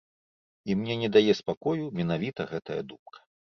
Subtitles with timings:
[0.69, 3.23] І мне не дае спакою менавіта гэтая думка.